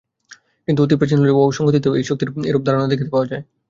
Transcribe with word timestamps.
কিন্তু 0.67 0.79
অতি 0.81 0.95
প্রাচীন 0.97 1.17
হইলেও 1.19 1.55
সংহতিতেও 1.57 1.93
সেই 1.95 2.07
শক্তির 2.09 2.29
এরূপ 2.49 2.63
ধারণা 2.65 2.85
দেখিতে 2.91 3.11
পাওয়া 3.13 3.29
যায়। 3.31 3.43